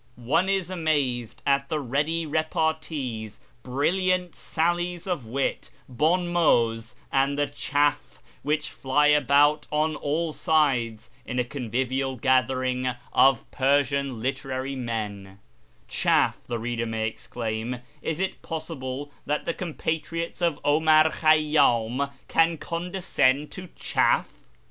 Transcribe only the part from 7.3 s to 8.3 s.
"chaff"